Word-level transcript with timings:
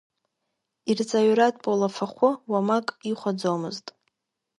Ирҵаҩратә 0.89 1.65
уалафахәы 1.69 2.29
уамак 2.51 2.87
ихәаӡомызт. 3.09 3.87